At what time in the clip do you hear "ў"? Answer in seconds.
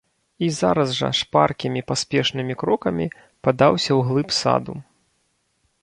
3.97-4.01